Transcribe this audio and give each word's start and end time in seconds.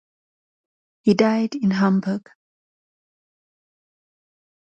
He 1.03 1.13
died 1.13 1.53
in 1.53 1.69
Hamburg. 1.69 2.27